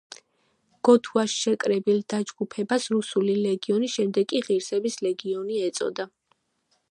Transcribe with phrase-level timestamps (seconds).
[0.87, 6.09] გოთუას შეკრებილ დაჯგუფებას „რუსული ლეგიონი“, შემდეგ კი „ღირსების ლეგიონი“ ეწოდა.